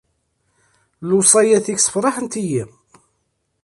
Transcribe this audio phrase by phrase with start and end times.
[1.07, 2.63] Lewṣayat-ik ssefraḥent-iyi.